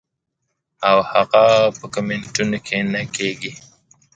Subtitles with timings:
[0.89, 1.43] او هغه
[1.79, 3.51] پۀ کمنټونو کښې نۀ کيږي-